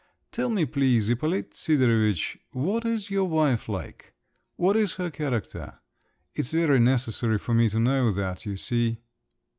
[0.31, 4.15] "Tell me, please, Ippolit Sidorovitch, what is your wife like?
[4.55, 5.77] What is her character?
[6.33, 8.97] It's very necessary for me to know that, you see."